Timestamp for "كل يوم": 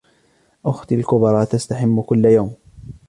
2.01-2.55